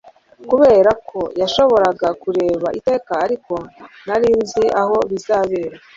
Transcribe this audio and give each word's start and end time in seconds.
kuberako 0.49 1.19
yashoboraga 1.41 2.07
kureba 2.21 2.67
iteka, 2.79 3.13
ariko 3.25 3.53
nari 4.07 4.29
nzi 4.41 4.63
aho 4.81 4.95
bizabera 5.09 5.75